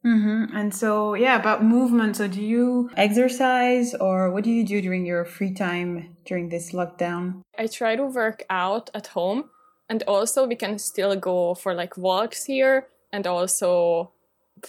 Mm-hmm. 0.05 0.55
And 0.55 0.73
so, 0.73 1.13
yeah, 1.13 1.37
about 1.37 1.63
movement. 1.63 2.15
So, 2.15 2.27
do 2.27 2.41
you 2.41 2.89
exercise 2.95 3.93
or 3.93 4.31
what 4.31 4.43
do 4.45 4.49
you 4.49 4.65
do 4.65 4.81
during 4.81 5.05
your 5.05 5.25
free 5.25 5.53
time 5.53 6.15
during 6.25 6.49
this 6.49 6.71
lockdown? 6.71 7.41
I 7.57 7.67
try 7.67 7.95
to 7.97 8.05
work 8.05 8.43
out 8.49 8.89
at 8.93 9.07
home. 9.07 9.49
And 9.89 10.03
also, 10.03 10.47
we 10.47 10.55
can 10.55 10.79
still 10.79 11.15
go 11.15 11.53
for 11.55 11.73
like 11.73 11.97
walks 11.97 12.45
here 12.45 12.87
and 13.11 13.27
also 13.27 14.11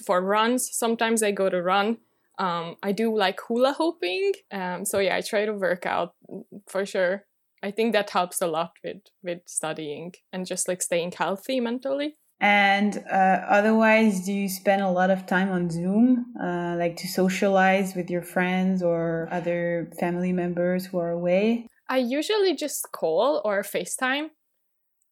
for 0.05 0.21
runs. 0.21 0.69
Sometimes 0.75 1.23
I 1.23 1.31
go 1.31 1.49
to 1.49 1.63
run. 1.63 1.99
Um, 2.39 2.77
I 2.83 2.91
do 2.91 3.17
like 3.17 3.41
hula 3.47 3.75
hooping. 3.75 4.33
Um, 4.51 4.85
so, 4.85 4.99
yeah, 4.99 5.17
I 5.17 5.21
try 5.21 5.45
to 5.45 5.53
work 5.53 5.87
out 5.87 6.15
for 6.67 6.85
sure. 6.85 7.27
I 7.63 7.71
think 7.71 7.93
that 7.93 8.11
helps 8.11 8.41
a 8.41 8.47
lot 8.47 8.73
with 8.83 9.03
with 9.23 9.43
studying 9.47 10.15
and 10.33 10.45
just 10.45 10.67
like 10.67 10.83
staying 10.83 11.13
healthy 11.13 11.61
mentally. 11.61 12.17
And 12.41 13.05
uh, 13.11 13.45
otherwise, 13.49 14.25
do 14.25 14.33
you 14.33 14.49
spend 14.49 14.81
a 14.81 14.91
lot 14.91 15.11
of 15.11 15.27
time 15.27 15.51
on 15.51 15.69
Zoom, 15.69 16.33
uh, 16.41 16.75
like 16.79 16.97
to 16.97 17.07
socialize 17.07 17.95
with 17.95 18.09
your 18.11 18.23
friends 18.23 18.83
or 18.83 19.29
other 19.31 19.91
family 20.01 20.33
members 20.33 20.87
who 20.87 20.99
are 20.99 21.11
away? 21.11 21.67
I 21.89 21.99
usually 21.99 22.55
just 22.55 22.93
call 22.93 23.43
or 23.45 23.63
FaceTime. 23.63 24.31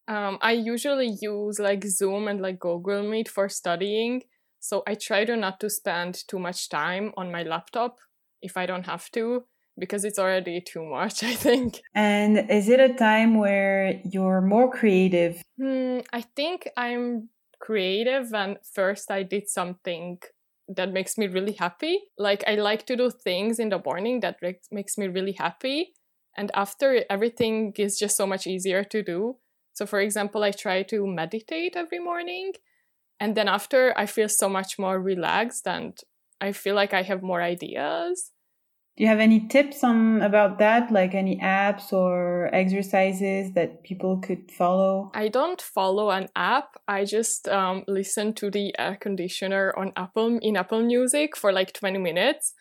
Um, 0.07 0.39
I 0.41 0.53
usually 0.53 1.19
use 1.21 1.59
like 1.59 1.85
Zoom 1.85 2.29
and 2.29 2.41
like 2.41 2.59
Google 2.59 3.03
Meet 3.03 3.29
for 3.29 3.51
studying. 3.51 4.23
So 4.59 4.83
I 4.87 4.95
try 4.95 5.27
to 5.27 5.37
not 5.37 5.61
to 5.61 5.69
spend 5.69 6.27
too 6.29 6.39
much 6.39 6.71
time 6.71 7.13
on 7.17 7.31
my 7.31 7.43
laptop 7.43 7.99
if 8.41 8.57
I 8.57 8.65
don't 8.65 8.87
have 8.87 9.11
to 9.13 9.45
because 9.79 10.05
it's 10.05 10.19
already 10.19 10.61
too 10.61 10.85
much, 10.85 11.23
I 11.33 11.35
think. 11.35 11.81
And 11.95 12.51
is 12.51 12.69
it 12.69 12.81
a 12.81 12.95
time 12.95 13.39
where 13.39 14.01
you're 14.05 14.41
more 14.41 14.71
creative? 14.71 15.43
Hmm, 15.61 16.01
I 16.13 16.23
think 16.23 16.69
I'm 16.77 17.31
creative 17.61 18.33
and 18.33 18.59
first 18.75 19.11
I 19.11 19.23
did 19.23 19.49
something 19.49 20.19
that 20.69 20.93
makes 20.93 21.17
me 21.17 21.27
really 21.27 21.53
happy. 21.53 22.01
Like 22.19 22.45
I 22.47 22.57
like 22.57 22.87
to 22.87 22.97
do 22.97 23.11
things 23.11 23.59
in 23.59 23.71
the 23.71 23.81
morning 23.85 24.21
that 24.21 24.37
makes 24.71 24.99
me 24.99 25.09
really 25.09 25.33
happy. 25.33 25.95
And 26.37 26.51
after 26.55 27.05
everything 27.11 27.73
is 27.77 27.99
just 27.99 28.17
so 28.17 28.27
much 28.27 28.47
easier 28.47 28.85
to 28.85 29.03
do. 29.03 29.37
So 29.73 29.87
for 29.87 30.01
example, 30.01 30.43
I 30.45 30.51
try 30.51 30.83
to 30.85 31.07
meditate 31.07 31.75
every 31.75 31.99
morning. 31.99 32.53
And 33.19 33.35
then 33.35 33.49
after 33.49 33.93
I 33.97 34.07
feel 34.07 34.29
so 34.29 34.49
much 34.49 34.79
more 34.79 35.01
relaxed 35.01 35.67
and 35.67 35.99
I 36.41 36.53
feel 36.53 36.75
like 36.75 36.95
I 36.95 37.03
have 37.03 37.23
more 37.23 37.43
ideas 37.43 38.31
do 38.99 39.05
you 39.05 39.09
have 39.09 39.21
any 39.21 39.39
tips 39.47 39.85
on 39.85 40.23
about 40.23 40.59
that, 40.59 40.91
like 40.91 41.15
any 41.15 41.39
apps 41.39 41.93
or 41.93 42.53
exercises 42.53 43.53
that 43.53 43.85
people 43.85 44.17
could 44.17 44.51
follow? 44.51 45.13
I 45.15 45.29
don't 45.29 45.63
follow 45.63 46.11
an 46.11 46.29
app. 46.35 46.71
I 46.89 47.05
just 47.05 47.47
um, 47.47 47.85
listen 47.87 48.33
to 48.35 48.51
the 48.51 48.77
air 48.77 48.97
conditioner 48.97 49.73
on 49.77 49.93
Apple 49.95 50.41
in 50.43 50.57
Apple 50.57 50.83
Music 50.83 51.37
for 51.37 51.53
like 51.53 51.73
20 51.75 51.97
minutes, 52.01 52.55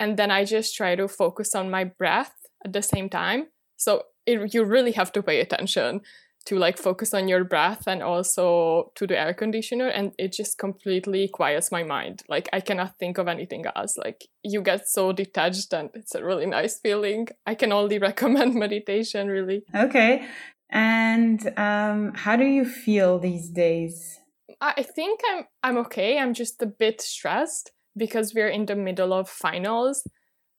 and 0.00 0.16
then 0.16 0.32
I 0.32 0.44
just 0.44 0.74
try 0.74 0.96
to 0.96 1.06
focus 1.06 1.54
on 1.54 1.70
my 1.70 1.84
breath 1.84 2.34
at 2.64 2.72
the 2.72 2.82
same 2.82 3.08
time. 3.08 3.46
So 3.76 4.02
it, 4.26 4.52
you 4.52 4.64
really 4.64 4.92
have 4.92 5.12
to 5.12 5.22
pay 5.22 5.38
attention 5.38 6.00
to 6.46 6.56
like 6.56 6.78
focus 6.78 7.12
on 7.12 7.28
your 7.28 7.44
breath 7.44 7.86
and 7.86 8.02
also 8.02 8.92
to 8.94 9.06
the 9.06 9.18
air 9.18 9.34
conditioner 9.34 9.88
and 9.88 10.12
it 10.16 10.32
just 10.32 10.58
completely 10.58 11.28
quiets 11.28 11.72
my 11.72 11.82
mind. 11.82 12.22
Like 12.28 12.48
i 12.52 12.60
cannot 12.60 12.98
think 12.98 13.18
of 13.18 13.28
anything 13.28 13.64
else. 13.74 13.98
Like 13.98 14.24
you 14.42 14.62
get 14.62 14.88
so 14.88 15.12
detached 15.12 15.72
and 15.72 15.90
it's 15.94 16.14
a 16.14 16.24
really 16.24 16.46
nice 16.46 16.78
feeling. 16.78 17.28
I 17.46 17.54
can 17.56 17.72
only 17.72 17.98
recommend 18.10 18.54
meditation 18.54 19.28
really. 19.28 19.64
Okay. 19.74 20.26
And 20.70 21.52
um 21.58 22.12
how 22.14 22.36
do 22.36 22.44
you 22.44 22.64
feel 22.64 23.18
these 23.18 23.50
days? 23.50 24.20
I 24.60 24.84
think 24.84 25.20
i'm 25.28 25.44
i'm 25.64 25.78
okay. 25.78 26.18
I'm 26.18 26.32
just 26.32 26.62
a 26.62 26.66
bit 26.66 27.00
stressed 27.00 27.72
because 27.96 28.34
we're 28.34 28.48
in 28.48 28.66
the 28.66 28.76
middle 28.76 29.12
of 29.12 29.28
finals. 29.28 30.06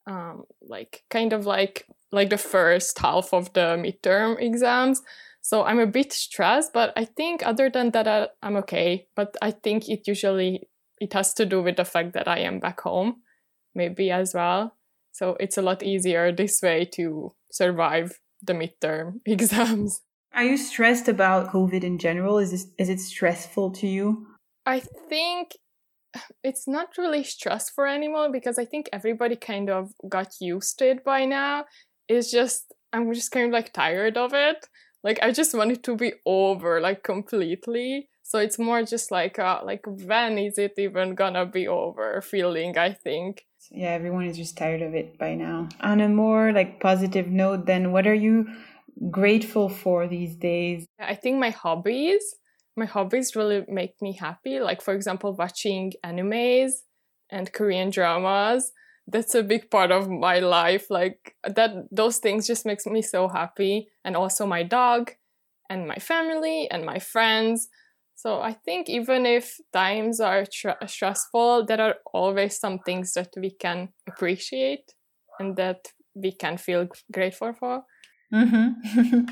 Um 0.06 0.44
like 0.62 1.04
kind 1.10 1.32
of 1.32 1.46
like 1.46 1.86
like 2.12 2.30
the 2.30 2.38
first 2.38 3.00
half 3.00 3.34
of 3.34 3.54
the 3.54 3.78
midterm 3.80 4.42
exams 4.42 5.02
so 5.48 5.64
I'm 5.64 5.80
a 5.80 5.88
bit 5.88 6.12
stressed, 6.12 6.74
but 6.74 6.92
I 6.98 7.06
think 7.06 7.42
other 7.46 7.70
than 7.70 7.92
that, 7.92 8.32
I'm 8.44 8.58
okay. 8.58 9.08
But 9.16 9.38
I 9.42 9.52
think 9.52 9.88
it 9.88 10.06
usually 10.06 10.68
it 11.00 11.14
has 11.14 11.34
to 11.36 11.46
do 11.46 11.62
with 11.62 11.78
the 11.78 11.86
fact 11.86 12.12
that 12.16 12.28
I 12.28 12.40
am 12.40 12.60
back 12.60 12.82
home, 12.82 13.22
maybe 13.74 14.12
as 14.12 14.34
well. 14.34 14.76
So 15.14 15.38
it's 15.40 15.58
a 15.58 15.62
lot 15.62 15.84
easier 15.84 16.34
this 16.34 16.62
way 16.62 16.84
to 16.96 17.32
survive 17.50 18.20
the 18.44 18.52
midterm 18.52 19.22
exams. 19.26 20.02
Are 20.34 20.44
you 20.44 20.58
stressed 20.58 21.08
about 21.08 21.54
COVID 21.54 21.82
in 21.82 21.98
general? 21.98 22.40
Is 22.40 22.52
this, 22.52 22.68
is 22.78 22.90
it 22.90 23.00
stressful 23.00 23.72
to 23.72 23.88
you? 23.88 24.28
I 24.66 24.82
think 25.08 25.52
it's 26.44 26.68
not 26.68 26.98
really 26.98 27.24
stressful 27.24 27.86
anymore 27.86 28.30
because 28.34 28.60
I 28.60 28.66
think 28.66 28.90
everybody 28.92 29.38
kind 29.38 29.70
of 29.70 29.94
got 30.10 30.34
used 30.42 30.78
to 30.80 30.90
it 30.90 31.06
by 31.06 31.24
now. 31.24 31.68
It's 32.10 32.32
just 32.32 32.74
I'm 32.92 33.14
just 33.14 33.32
kind 33.32 33.46
of 33.46 33.54
like 33.54 33.72
tired 33.72 34.18
of 34.18 34.34
it. 34.34 34.68
Like 35.04 35.20
I 35.22 35.32
just 35.32 35.54
want 35.54 35.72
it 35.72 35.84
to 35.84 35.96
be 35.96 36.14
over, 36.26 36.82
like 36.82 37.04
completely. 37.04 38.10
So 38.24 38.40
it's 38.40 38.60
more 38.60 38.84
just 38.84 39.12
like 39.12 39.40
uh 39.40 39.62
like 39.64 39.86
when 39.86 40.38
is 40.38 40.58
it 40.58 40.74
even 40.78 41.16
gonna 41.16 41.46
be 41.46 41.68
over 41.68 42.22
feeling, 42.22 42.78
I 42.78 42.94
think. 42.94 43.46
Yeah, 43.72 43.90
everyone 43.90 44.26
is 44.26 44.38
just 44.38 44.58
tired 44.58 44.82
of 44.82 44.94
it 44.96 45.18
by 45.18 45.36
now. 45.36 45.70
On 45.82 46.00
a 46.02 46.10
more 46.10 46.52
like 46.52 46.80
positive 46.80 47.28
note, 47.28 47.66
then 47.66 47.92
what 47.92 48.08
are 48.08 48.14
you 48.14 48.48
grateful 49.12 49.70
for 49.70 50.08
these 50.08 50.36
days? 50.36 50.86
I 51.00 51.16
think 51.16 51.38
my 51.38 51.52
hobbies, 51.52 52.36
my 52.76 52.86
hobbies 52.86 53.36
really 53.36 53.66
make 53.68 54.02
me 54.02 54.14
happy. 54.14 54.60
Like 54.60 54.82
for 54.82 54.94
example, 54.94 55.34
watching 55.34 55.94
animes 56.06 56.72
and 57.30 57.52
Korean 57.52 57.90
dramas 57.90 58.72
that's 59.08 59.36
a 59.36 59.44
big 59.44 59.72
part 59.72 59.92
of 59.92 60.10
my 60.10 60.40
life 60.40 60.90
like 60.90 61.36
that 61.44 61.72
those 61.92 62.18
things 62.18 62.46
just 62.46 62.66
makes 62.66 62.86
me 62.86 63.02
so 63.02 63.28
happy 63.28 63.88
and 64.04 64.16
also 64.16 64.46
my 64.46 64.64
dog 64.64 65.12
and 65.70 65.88
my 65.88 65.96
family 65.96 66.70
and 66.72 66.86
my 66.86 67.00
friends. 67.00 67.68
So 68.16 68.42
i 68.42 68.54
think 68.54 68.90
even 68.90 69.26
if 69.26 69.58
times 69.72 70.20
are 70.20 70.46
tr- 70.46 70.86
stressful 70.88 71.66
there 71.66 71.82
are 71.82 71.96
always 72.14 72.60
some 72.60 72.80
things 72.80 73.14
that 73.14 73.30
we 73.38 73.52
can 73.52 73.90
appreciate 74.08 74.94
and 75.40 75.56
that 75.56 75.88
we 76.16 76.32
can 76.32 76.58
feel 76.58 76.88
grateful 77.12 77.54
for. 77.54 77.84
Mm-hmm. 78.34 79.24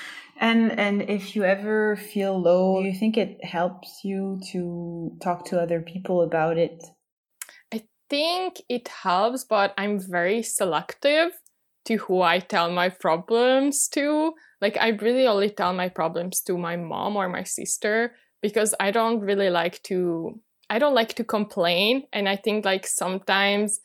and 0.40 0.72
and 0.80 1.02
if 1.02 1.36
you 1.36 1.44
ever 1.44 1.96
feel 1.96 2.40
low 2.40 2.82
do 2.82 2.88
you 2.88 2.98
think 2.98 3.16
it 3.16 3.44
helps 3.44 4.00
you 4.02 4.40
to 4.52 5.16
talk 5.22 5.44
to 5.46 5.60
other 5.60 5.80
people 5.82 6.22
about 6.22 6.56
it 6.58 6.82
think 8.10 8.60
it 8.68 8.88
helps, 8.88 9.44
but 9.44 9.72
I'm 9.78 9.98
very 9.98 10.42
selective 10.42 11.30
to 11.86 11.96
who 11.96 12.20
I 12.20 12.40
tell 12.40 12.70
my 12.70 12.88
problems 12.88 13.88
to. 13.88 14.34
Like, 14.60 14.76
I 14.76 14.88
really 14.88 15.26
only 15.26 15.50
tell 15.50 15.72
my 15.72 15.88
problems 15.88 16.42
to 16.42 16.58
my 16.58 16.76
mom 16.76 17.16
or 17.16 17.28
my 17.28 17.44
sister 17.44 18.12
because 18.42 18.74
I 18.78 18.90
don't 18.90 19.20
really 19.20 19.48
like 19.48 19.82
to. 19.84 20.40
I 20.68 20.78
don't 20.78 20.94
like 20.94 21.14
to 21.14 21.24
complain. 21.24 22.04
And 22.12 22.28
I 22.28 22.36
think, 22.36 22.64
like, 22.64 22.86
sometimes 22.86 23.80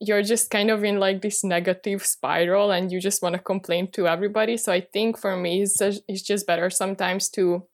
you're 0.00 0.22
just 0.22 0.50
kind 0.50 0.70
of 0.70 0.84
in 0.84 0.98
like 0.98 1.22
this 1.22 1.44
negative 1.44 2.04
spiral 2.04 2.70
and 2.70 2.92
you 2.92 3.00
just 3.00 3.22
want 3.22 3.34
to 3.34 3.38
complain 3.38 3.90
to 3.92 4.06
everybody. 4.06 4.56
So 4.56 4.72
I 4.72 4.80
think 4.80 5.18
for 5.18 5.36
me, 5.36 5.62
it's 5.62 5.80
it's 5.80 6.22
just 6.22 6.46
better 6.46 6.70
sometimes 6.70 7.28
to 7.30 7.66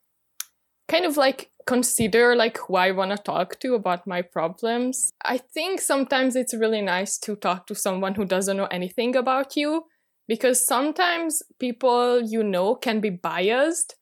kind 0.89 1.05
of 1.05 1.17
like 1.17 1.50
consider 1.67 2.35
like 2.35 2.59
who 2.59 2.77
I 2.77 2.91
want 2.91 3.11
to 3.11 3.17
talk 3.17 3.59
to 3.61 3.75
about 3.75 4.07
my 4.07 4.23
problems. 4.23 5.11
I 5.25 5.39
think 5.39 5.81
sometimes 5.81 6.37
it's 6.37 6.55
really 6.55 6.83
nice 6.83 7.19
to 7.19 7.37
talk 7.37 7.67
to 7.69 7.75
someone 7.75 8.15
who 8.15 8.25
doesn't 8.25 8.57
know 8.57 8.67
anything 8.67 9.17
about 9.17 9.57
you 9.57 9.85
because 10.27 10.67
sometimes 10.67 11.43
people 11.59 12.23
you 12.23 12.43
know 12.43 12.75
can 12.75 13.01
be 13.01 13.11
biased 13.11 13.97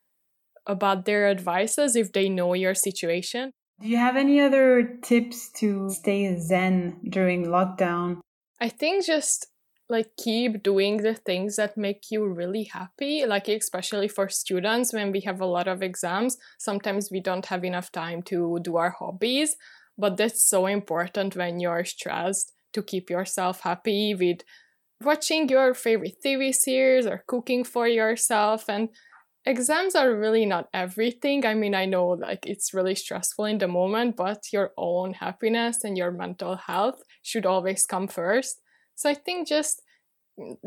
about 0.66 1.06
their 1.06 1.28
advices 1.28 1.96
if 1.96 2.12
they 2.12 2.28
know 2.28 2.54
your 2.54 2.74
situation. 2.74 3.52
Do 3.80 3.88
you 3.88 3.96
have 3.96 4.16
any 4.16 4.40
other 4.40 4.98
tips 5.02 5.50
to 5.60 5.88
stay 5.88 6.36
zen 6.38 6.98
during 7.08 7.46
lockdown? 7.46 8.20
I 8.60 8.68
think 8.68 9.06
just 9.06 9.46
like 9.88 10.10
keep 10.16 10.62
doing 10.62 10.98
the 10.98 11.14
things 11.14 11.56
that 11.56 11.76
make 11.76 12.10
you 12.10 12.26
really 12.26 12.64
happy 12.64 13.24
like 13.26 13.48
especially 13.48 14.08
for 14.08 14.28
students 14.28 14.92
when 14.92 15.12
we 15.12 15.20
have 15.20 15.40
a 15.40 15.46
lot 15.46 15.66
of 15.68 15.82
exams 15.82 16.36
sometimes 16.58 17.10
we 17.10 17.20
don't 17.20 17.46
have 17.46 17.64
enough 17.64 17.90
time 17.90 18.22
to 18.22 18.58
do 18.62 18.76
our 18.76 18.90
hobbies 18.90 19.56
but 19.96 20.16
that's 20.16 20.42
so 20.42 20.66
important 20.66 21.36
when 21.36 21.58
you're 21.58 21.84
stressed 21.84 22.52
to 22.72 22.82
keep 22.82 23.10
yourself 23.10 23.60
happy 23.60 24.14
with 24.14 24.42
watching 25.02 25.48
your 25.48 25.74
favorite 25.74 26.16
TV 26.24 26.52
series 26.52 27.06
or 27.06 27.24
cooking 27.26 27.64
for 27.64 27.88
yourself 27.88 28.64
and 28.68 28.88
exams 29.46 29.94
are 29.94 30.14
really 30.14 30.44
not 30.44 30.68
everything. 30.74 31.46
I 31.46 31.54
mean 31.54 31.74
i 31.74 31.86
know 31.86 32.08
like 32.08 32.46
it's 32.46 32.74
really 32.74 32.94
stressful 32.94 33.46
in 33.46 33.58
the 33.58 33.68
moment 33.68 34.16
but 34.16 34.52
your 34.52 34.72
own 34.76 35.14
happiness 35.14 35.84
and 35.84 35.96
your 35.96 36.10
mental 36.10 36.56
health 36.56 37.02
should 37.22 37.46
always 37.46 37.86
come 37.86 38.08
first 38.08 38.60
so 38.98 39.08
I 39.08 39.14
think 39.14 39.46
just 39.46 39.82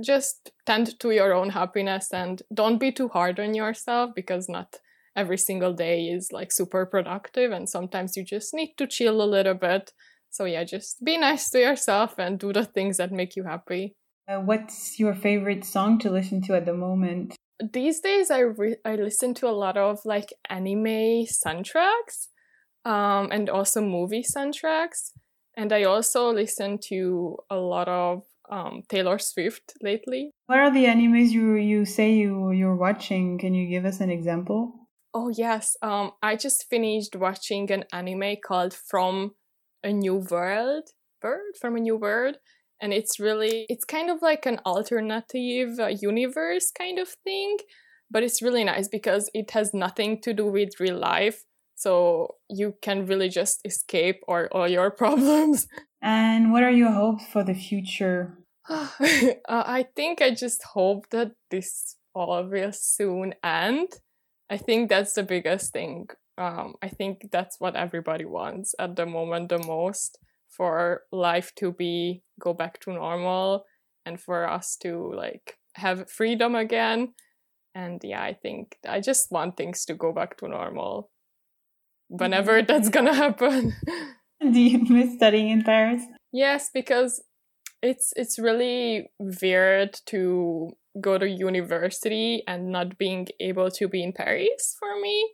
just 0.03 0.51
tend 0.65 0.97
to 0.99 1.11
your 1.11 1.33
own 1.33 1.49
happiness 1.49 2.13
and 2.13 2.41
don't 2.53 2.77
be 2.77 2.91
too 2.91 3.09
hard 3.09 3.39
on 3.41 3.53
yourself 3.53 4.11
because 4.15 4.47
not 4.47 4.79
every 5.17 5.37
single 5.37 5.73
day 5.73 6.05
is 6.05 6.31
like 6.31 6.51
super 6.51 6.85
productive 6.85 7.51
and 7.51 7.67
sometimes 7.67 8.15
you 8.15 8.23
just 8.23 8.53
need 8.53 8.73
to 8.77 8.87
chill 8.87 9.21
a 9.21 9.27
little 9.35 9.53
bit. 9.53 9.91
So 10.29 10.45
yeah, 10.45 10.63
just 10.63 11.03
be 11.03 11.17
nice 11.17 11.49
to 11.49 11.59
yourself 11.59 12.17
and 12.17 12.39
do 12.39 12.53
the 12.53 12.63
things 12.63 12.97
that 12.97 13.11
make 13.11 13.35
you 13.35 13.43
happy. 13.43 13.95
Uh, 14.29 14.39
what's 14.39 14.97
your 14.97 15.13
favorite 15.13 15.65
song 15.65 15.99
to 15.99 16.09
listen 16.09 16.41
to 16.43 16.55
at 16.55 16.65
the 16.65 16.73
moment? 16.73 17.35
These 17.61 17.99
days 17.99 18.31
I 18.31 18.39
re- 18.39 18.81
I 18.85 18.95
listen 18.95 19.33
to 19.35 19.47
a 19.49 19.59
lot 19.63 19.75
of 19.75 19.99
like 20.05 20.33
anime 20.49 21.27
soundtracks 21.27 22.29
um 22.83 23.29
and 23.31 23.49
also 23.49 23.81
movie 23.81 24.23
soundtracks 24.23 25.11
and 25.55 25.73
I 25.73 25.83
also 25.83 26.31
listen 26.31 26.79
to 26.89 27.37
a 27.49 27.55
lot 27.55 27.87
of 27.87 28.23
um, 28.49 28.83
Taylor 28.89 29.17
Swift 29.17 29.73
lately. 29.81 30.31
What 30.47 30.59
are 30.59 30.71
the 30.71 30.85
animes 30.85 31.31
you 31.31 31.55
you 31.55 31.85
say 31.85 32.13
you 32.13 32.51
you're 32.51 32.75
watching? 32.75 33.37
Can 33.37 33.53
you 33.53 33.67
give 33.67 33.85
us 33.85 33.99
an 34.01 34.09
example? 34.09 34.73
Oh 35.13 35.29
yes, 35.29 35.75
um, 35.81 36.11
I 36.21 36.35
just 36.35 36.69
finished 36.69 37.15
watching 37.15 37.71
an 37.71 37.85
anime 37.91 38.37
called 38.43 38.73
From 38.73 39.31
a 39.83 39.91
New 39.91 40.25
World, 40.29 40.89
Bird 41.21 41.55
from 41.59 41.75
a 41.75 41.79
New 41.79 41.97
World, 41.97 42.37
and 42.81 42.93
it's 42.93 43.19
really 43.19 43.65
it's 43.69 43.85
kind 43.85 44.09
of 44.09 44.21
like 44.21 44.45
an 44.45 44.59
alternative 44.65 45.79
uh, 45.79 45.87
universe 45.87 46.71
kind 46.71 46.99
of 46.99 47.09
thing, 47.23 47.57
but 48.09 48.23
it's 48.23 48.41
really 48.41 48.63
nice 48.63 48.87
because 48.87 49.29
it 49.33 49.51
has 49.51 49.73
nothing 49.73 50.21
to 50.21 50.33
do 50.33 50.45
with 50.45 50.79
real 50.79 50.97
life 50.97 51.43
so 51.81 52.35
you 52.47 52.75
can 52.83 53.07
really 53.07 53.27
just 53.27 53.59
escape 53.65 54.21
all, 54.27 54.45
all 54.51 54.67
your 54.67 54.91
problems. 55.01 55.67
And 56.01 56.51
what 56.51 56.63
are 56.63 56.71
your 56.71 56.91
hopes 56.91 57.25
for 57.25 57.43
the 57.43 57.55
future? 57.55 58.37
Uh, 59.49 59.63
i 59.79 59.85
think 59.95 60.21
i 60.21 60.29
just 60.29 60.61
hope 60.75 61.09
that 61.09 61.31
this 61.49 61.97
all 62.13 62.43
will 62.47 62.71
soon 62.71 63.33
end. 63.43 63.87
I 64.49 64.57
think 64.57 64.89
that's 64.89 65.13
the 65.13 65.23
biggest 65.23 65.73
thing. 65.73 66.07
Um, 66.37 66.75
i 66.81 66.87
think 66.87 67.29
that's 67.31 67.59
what 67.59 67.75
everybody 67.75 68.25
wants 68.25 68.75
at 68.77 68.95
the 68.95 69.05
moment 69.05 69.49
the 69.49 69.57
most 69.57 70.19
for 70.49 71.01
life 71.11 71.51
to 71.55 71.71
be 71.71 72.21
go 72.39 72.53
back 72.53 72.79
to 72.81 72.93
normal 72.93 73.65
and 74.05 74.19
for 74.19 74.47
us 74.47 74.77
to 74.83 75.11
like 75.15 75.57
have 75.75 76.09
freedom 76.09 76.53
again. 76.55 77.13
And 77.73 77.99
yeah 78.03 78.23
i 78.23 78.33
think 78.33 78.77
i 78.87 78.99
just 78.99 79.31
want 79.31 79.57
things 79.57 79.85
to 79.85 79.95
go 79.95 80.13
back 80.13 80.37
to 80.37 80.47
normal 80.47 81.10
whenever 82.11 82.57
mm-hmm. 82.57 82.67
that's 82.67 82.89
gonna 82.89 83.13
happen. 83.13 83.73
Do 84.41 84.59
you 84.59 84.83
miss 84.89 85.15
studying 85.15 85.49
in 85.49 85.63
Paris? 85.63 86.03
Yes, 86.31 86.69
because 86.73 87.23
it's 87.81 88.13
it's 88.15 88.37
really 88.37 89.09
weird 89.19 89.99
to 90.07 90.71
go 90.99 91.17
to 91.17 91.27
university 91.27 92.43
and 92.47 92.69
not 92.69 92.97
being 92.97 93.27
able 93.39 93.71
to 93.71 93.87
be 93.87 94.03
in 94.03 94.11
Paris 94.11 94.75
for 94.77 94.99
me 94.99 95.31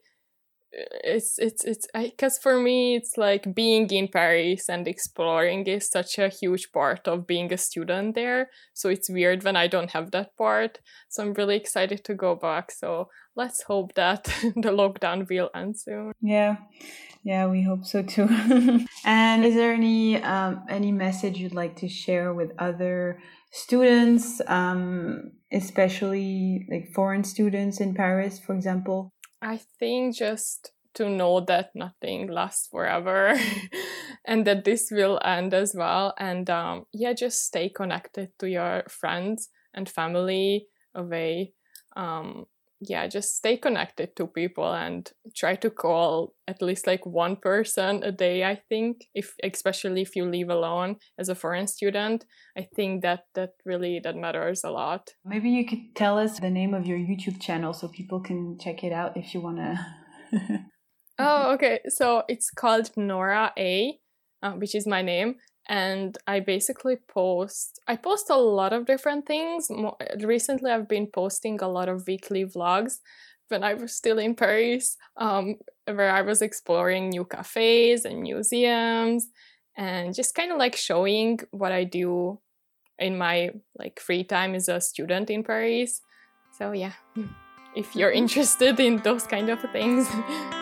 it's 1.04 1.40
it's 1.40 1.63
it's 1.63 1.88
because 1.94 2.38
for 2.38 2.60
me 2.60 2.96
it's 2.96 3.18
like 3.18 3.56
being 3.56 3.90
in 3.90 4.08
paris 4.08 4.70
and 4.70 4.88
exploring 4.88 5.66
is 5.66 5.90
such 5.90 6.20
a 6.20 6.30
huge 6.30 6.72
part 6.72 7.08
of 7.08 7.26
being 7.26 7.52
a 7.52 7.58
student 7.58 8.13
there. 8.16 8.50
So 8.74 8.90
it's 8.90 9.10
weird 9.10 9.44
when 9.44 9.56
i 9.56 9.68
don't 9.68 9.92
have 9.92 10.12
that 10.12 10.38
part. 10.38 10.80
So 11.10 11.24
i'm 11.24 11.34
really 11.34 11.56
excited 11.56 12.04
to 12.06 12.13
go 12.13 12.36
back. 12.36 12.72
So 12.72 13.10
let's 13.36 13.63
hope 13.63 13.96
that 13.96 14.24
the 14.44 14.72
lockdown 14.72 15.28
will 15.30 15.50
end 15.56 15.80
soon. 15.80 16.12
Yeah. 16.22 16.58
Yeah 17.24 17.48
we 17.48 17.63
hope 17.63 17.86
so 17.86 18.04
too. 18.04 18.28
And 19.06 19.46
is 19.46 19.56
there 19.56 19.74
any 19.74 20.22
um, 20.22 20.63
any 20.70 20.92
message 20.92 21.40
you'd 21.40 21.56
like 21.56 21.76
to 21.78 21.90
share 21.90 22.34
with 22.34 22.52
other 22.60 23.20
students 23.52 24.42
um, 24.48 25.32
especially 25.52 26.68
like 26.70 26.90
foreign 26.94 27.24
students 27.24 27.80
in 27.80 27.94
paris 27.94 28.38
for 28.38 28.54
example 28.54 29.13
I 29.41 29.58
think 29.80 30.15
just 30.15 30.71
to 30.95 31.10
know 31.10 31.39
that 31.41 31.76
nothing 31.76 32.28
lasts 32.28 32.67
forever 32.67 33.39
and 34.26 34.45
that 34.45 34.65
this 34.65 34.89
will 34.91 35.19
end 35.23 35.54
as 35.54 35.76
well. 35.76 36.13
And 36.17 36.50
um, 36.50 36.86
yeah, 36.91 37.13
just 37.13 37.45
stay 37.45 37.69
connected 37.69 38.32
to 38.39 38.50
your 38.50 38.84
friends 38.89 39.50
and 39.73 39.88
family 39.88 40.67
away. 40.95 41.54
Um, 41.95 42.45
yeah, 42.80 43.08
just 43.08 43.36
stay 43.36 43.58
connected 43.58 44.16
to 44.16 44.28
people 44.28 44.72
and 44.72 45.12
try 45.36 45.56
to 45.56 45.70
call 45.70 46.34
at 46.48 46.62
least 46.62 46.86
like 46.86 47.06
one 47.06 47.36
person 47.36 48.04
a 48.04 48.12
day. 48.12 48.44
I 48.44 48.62
think, 48.70 49.08
if 49.16 49.34
especially 49.44 50.02
if 50.02 50.16
you 50.16 50.26
live 50.26 50.50
alone 50.50 50.98
as 51.18 51.30
a 51.30 51.36
foreign 51.36 51.68
student, 51.68 52.26
I 52.58 52.68
think 52.76 53.02
that 53.02 53.26
that 53.36 53.52
really 53.66 54.00
that 54.04 54.16
matters 54.16 54.63
a 54.63 54.70
lot. 54.70 55.10
Maybe 55.26 55.50
you 55.50 55.66
could 55.66 55.96
tell 55.96 56.20
us 56.20 56.40
the 56.40 56.50
name 56.50 56.74
of 56.74 56.86
your 56.86 57.00
YouTube 57.00 57.42
channel 57.42 57.74
so 57.74 57.88
people 57.88 58.20
can 58.20 58.58
check 58.60 58.84
it 58.84 58.94
out 58.94 59.18
if 59.18 59.34
you 59.34 59.42
wanna. 59.42 59.86
oh, 61.20 61.54
okay. 61.54 61.80
So 61.88 62.24
it's 62.28 62.52
called 62.52 62.92
Nora 62.96 63.54
A, 63.58 63.98
uh, 64.44 64.52
which 64.52 64.76
is 64.76 64.86
my 64.86 65.02
name, 65.02 65.36
and 65.67 66.17
I 66.25 66.39
basically 66.39 66.95
post 66.95 67.80
I 67.88 67.95
post 67.95 68.30
a 68.30 68.38
lot 68.38 68.73
of 68.73 68.86
different 68.86 69.25
things. 69.25 69.69
recently, 70.21 70.71
I've 70.71 70.88
been 70.88 71.08
posting 71.08 71.60
a 71.62 71.67
lot 71.67 71.89
of 71.89 72.08
weekly 72.08 72.45
vlogs 72.45 72.99
when 73.49 73.63
I 73.63 73.73
was 73.73 73.93
still 73.93 74.19
in 74.19 74.36
Paris, 74.36 74.97
um, 75.17 75.56
where 75.86 76.12
I 76.12 76.21
was 76.21 76.41
exploring 76.41 77.10
new 77.10 77.25
cafes 77.25 78.06
and 78.06 78.21
museums, 78.21 79.27
and 79.75 80.13
just 80.13 80.36
kind 80.36 80.51
of 80.51 80.58
like 80.58 80.75
showing 80.75 81.39
what 81.51 81.71
I 81.71 81.84
do 81.84 82.39
in 82.99 83.17
my 83.17 83.51
like 83.77 83.99
free 83.99 84.23
time 84.23 84.56
as 84.56 84.69
a 84.69 84.82
student 84.82 85.30
in 85.30 85.43
Paris. 85.43 86.01
So 86.58 86.71
yeah, 86.71 86.93
if 87.75 87.95
you're 87.95 88.10
mm-hmm. 88.10 88.17
interested 88.17 88.80
in 88.80 88.97
those 89.03 89.23
kind 89.23 89.49
of 89.49 89.60
things. 89.71 90.08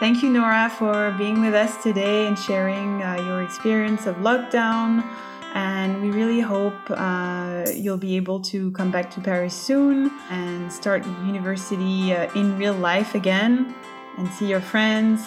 Thank 0.00 0.22
you, 0.22 0.30
Nora, 0.30 0.72
for 0.78 1.14
being 1.18 1.42
with 1.42 1.52
us 1.52 1.82
today 1.82 2.26
and 2.26 2.38
sharing 2.38 3.02
uh, 3.02 3.16
your 3.16 3.42
experience 3.42 4.06
of 4.06 4.16
lockdown. 4.16 5.04
And 5.52 6.00
we 6.00 6.10
really 6.10 6.40
hope 6.40 6.78
uh, 6.88 7.66
you'll 7.74 7.98
be 7.98 8.16
able 8.16 8.40
to 8.52 8.70
come 8.70 8.90
back 8.90 9.10
to 9.10 9.20
Paris 9.20 9.52
soon 9.52 10.10
and 10.30 10.72
start 10.72 11.04
university 11.26 12.14
uh, 12.14 12.32
in 12.34 12.56
real 12.56 12.72
life 12.72 13.14
again 13.14 13.74
and 14.16 14.26
see 14.30 14.46
your 14.46 14.62
friends. 14.62 15.26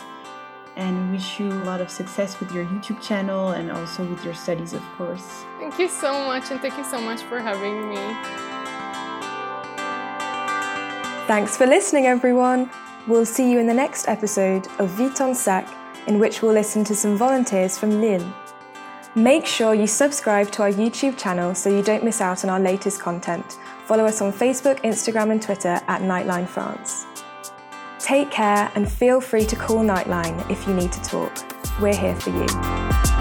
And 0.76 1.12
wish 1.12 1.40
you 1.40 1.52
a 1.52 1.66
lot 1.66 1.80
of 1.80 1.92
success 1.92 2.40
with 2.40 2.52
your 2.52 2.66
YouTube 2.66 3.00
channel 3.00 3.50
and 3.50 3.72
also 3.72 4.04
with 4.04 4.26
your 4.26 4.34
studies, 4.34 4.74
of 4.74 4.82
course. 4.98 5.46
Thank 5.60 5.78
you 5.78 5.88
so 5.88 6.14
much, 6.26 6.50
and 6.50 6.60
thank 6.60 6.76
you 6.80 6.84
so 6.84 7.00
much 7.00 7.22
for 7.22 7.40
having 7.40 7.90
me. 7.90 8.02
Thanks 11.28 11.56
for 11.56 11.68
listening, 11.68 12.08
everyone. 12.08 12.72
We'll 13.06 13.26
see 13.26 13.52
you 13.52 13.60
in 13.60 13.68
the 13.68 13.74
next 13.74 14.08
episode 14.08 14.68
of 14.80 14.89
Vide 14.92 15.16
ton 15.16 15.36
sac, 15.36 15.68
in 16.08 16.20
which 16.20 16.42
we'll 16.42 16.54
listen 16.54 16.86
to 16.86 16.96
some 16.96 17.18
volunteers 17.18 17.78
from 17.78 18.00
Lille. 18.00 18.34
Make 19.16 19.46
sure 19.46 19.74
you 19.74 19.88
subscribe 19.88 20.52
to 20.52 20.63
our 20.63 20.72
YouTube 20.72 21.18
channel 21.18 21.54
so 21.54 21.70
you 21.70 21.84
don't 21.84 22.04
miss 22.04 22.22
out 22.22 22.44
on 22.44 22.50
our 22.50 22.60
latest 22.60 23.02
content. 23.02 23.58
Follow 23.86 24.06
us 24.06 24.22
on 24.22 24.32
Facebook, 24.32 24.80
Instagram, 24.82 25.32
and 25.32 25.42
Twitter 25.42 25.82
at 25.88 26.02
Nightline 26.02 26.48
France. 26.48 27.06
Take 28.00 28.32
care 28.32 28.72
and 28.76 28.89
feel 28.89 29.20
free 29.20 29.46
to 29.46 29.56
call 29.56 29.84
Nightline 29.84 30.50
if 30.50 30.66
you 30.66 30.74
need 30.74 30.92
to 30.94 31.02
talk. 31.02 31.32
We're 31.82 31.96
here 31.96 32.16
for 32.16 32.30
you. 32.30 33.12